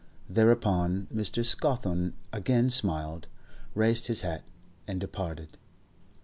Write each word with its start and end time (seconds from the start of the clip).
Thereupon 0.27 1.05
Mr. 1.13 1.45
Scawthorne 1.45 2.13
again 2.33 2.71
smiled, 2.71 3.27
raised 3.75 4.07
his 4.07 4.21
hat, 4.21 4.41
and 4.87 4.99
departed. 4.99 5.59